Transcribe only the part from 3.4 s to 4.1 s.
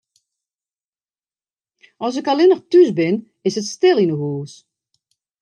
is it stil